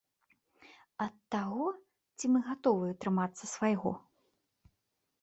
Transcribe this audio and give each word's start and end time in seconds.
Ад 1.05 1.13
таго, 1.35 1.67
ці 2.17 2.25
мы 2.33 2.39
гатовыя 2.49 2.93
трымацца 3.07 3.43
свайго. 3.55 3.91